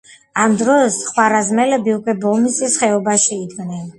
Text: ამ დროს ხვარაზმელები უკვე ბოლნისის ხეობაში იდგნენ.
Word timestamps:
ამ 0.43 0.53
დროს 0.61 0.95
ხვარაზმელები 1.09 1.95
უკვე 1.97 2.17
ბოლნისის 2.25 2.81
ხეობაში 2.85 3.33
იდგნენ. 3.45 3.87